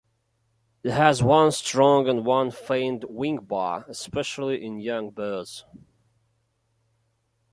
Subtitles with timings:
[0.81, 5.63] It has one strong and one faint wing bar, especially in young birds.